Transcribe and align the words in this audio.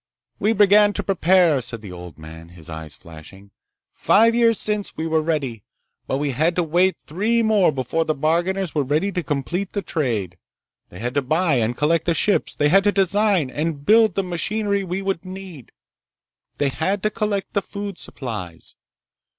"We 0.39 0.53
began 0.53 0.93
to 0.93 1.03
prepare," 1.03 1.61
said 1.61 1.83
the 1.83 1.91
old 1.91 2.17
man, 2.17 2.49
his 2.49 2.71
eyes 2.71 2.95
flashing. 2.95 3.51
"Five 3.91 4.33
years 4.33 4.57
since, 4.59 4.97
we 4.97 5.05
were 5.05 5.21
ready. 5.21 5.63
But 6.07 6.17
we 6.17 6.31
had 6.31 6.55
to 6.55 6.63
wait 6.63 6.97
three 6.97 7.43
more 7.43 7.71
before 7.71 8.03
the 8.03 8.15
bargainers 8.15 8.73
were 8.73 8.81
ready 8.81 9.11
to 9.11 9.21
complete 9.21 9.73
the 9.73 9.83
trade. 9.83 10.39
They 10.89 10.97
had 10.97 11.13
to 11.13 11.21
buy 11.21 11.57
and 11.57 11.77
collect 11.77 12.07
the 12.07 12.15
ships. 12.15 12.55
They 12.55 12.69
had 12.69 12.83
to 12.85 12.91
design 12.91 13.51
and 13.51 13.85
build 13.85 14.15
the 14.15 14.23
machinery 14.23 14.83
we 14.83 15.03
would 15.03 15.23
need. 15.23 15.71
They 16.57 16.69
had 16.69 17.03
to 17.03 17.11
collect 17.11 17.53
the 17.53 17.61
food 17.61 17.99
supplies. 17.99 18.73